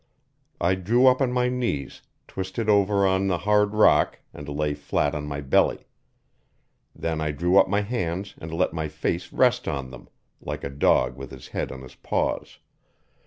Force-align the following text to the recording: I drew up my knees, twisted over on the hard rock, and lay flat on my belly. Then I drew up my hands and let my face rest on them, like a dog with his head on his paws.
I 0.59 0.73
drew 0.73 1.05
up 1.05 1.19
my 1.21 1.47
knees, 1.47 2.01
twisted 2.27 2.67
over 2.67 3.05
on 3.05 3.27
the 3.27 3.37
hard 3.37 3.75
rock, 3.75 4.17
and 4.33 4.49
lay 4.49 4.73
flat 4.73 5.13
on 5.13 5.27
my 5.27 5.41
belly. 5.41 5.85
Then 6.95 7.21
I 7.21 7.29
drew 7.29 7.57
up 7.59 7.69
my 7.69 7.81
hands 7.81 8.33
and 8.39 8.51
let 8.51 8.73
my 8.73 8.87
face 8.87 9.31
rest 9.31 9.67
on 9.67 9.91
them, 9.91 10.09
like 10.41 10.63
a 10.63 10.71
dog 10.71 11.15
with 11.15 11.29
his 11.29 11.49
head 11.49 11.71
on 11.71 11.83
his 11.83 11.93
paws. 11.93 12.57